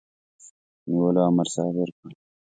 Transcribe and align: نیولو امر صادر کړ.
نیولو 0.89 1.21
امر 1.29 1.47
صادر 1.55 1.89
کړ. 1.97 2.09